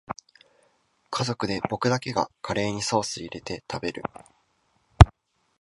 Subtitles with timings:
[1.11, 4.01] 家族で僕だけがカレーにソースいれて食べる